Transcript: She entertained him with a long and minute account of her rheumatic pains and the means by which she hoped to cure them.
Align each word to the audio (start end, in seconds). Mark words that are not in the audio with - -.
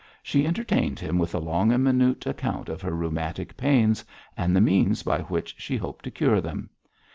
She 0.23 0.47
entertained 0.47 0.97
him 0.99 1.19
with 1.19 1.35
a 1.35 1.39
long 1.39 1.71
and 1.71 1.83
minute 1.83 2.25
account 2.25 2.69
of 2.69 2.81
her 2.81 2.91
rheumatic 2.95 3.55
pains 3.55 4.03
and 4.35 4.55
the 4.55 4.59
means 4.59 5.03
by 5.03 5.19
which 5.19 5.53
she 5.59 5.77
hoped 5.77 6.03
to 6.05 6.09
cure 6.09 6.41
them. 6.41 6.71